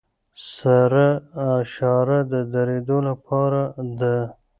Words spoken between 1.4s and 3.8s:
اشاره د دریدو لپاره